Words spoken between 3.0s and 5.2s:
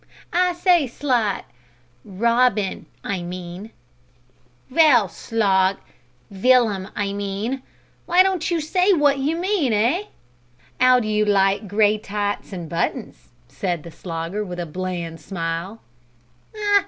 I mean" "Vell,